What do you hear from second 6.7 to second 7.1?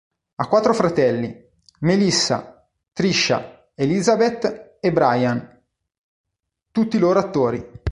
tutti